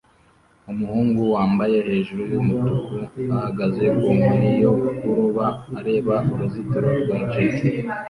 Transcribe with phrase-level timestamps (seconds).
[0.71, 2.95] Umuhungu wambaye hejuru yumutuku
[3.35, 5.45] ahagaze ku nkoni yo kuroba
[5.79, 7.69] areba uruzitiro rwa jetty